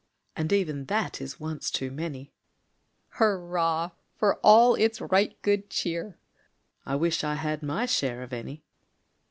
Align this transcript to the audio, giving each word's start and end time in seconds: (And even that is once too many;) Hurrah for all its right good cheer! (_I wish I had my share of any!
(And 0.35 0.51
even 0.51 0.85
that 0.85 1.21
is 1.21 1.39
once 1.39 1.69
too 1.69 1.91
many;) 1.91 2.31
Hurrah 3.19 3.91
for 4.15 4.37
all 4.37 4.73
its 4.73 4.99
right 4.99 5.39
good 5.43 5.69
cheer! 5.69 6.17
(_I 6.87 6.99
wish 6.99 7.23
I 7.23 7.35
had 7.35 7.61
my 7.61 7.85
share 7.85 8.23
of 8.23 8.33
any! 8.33 8.63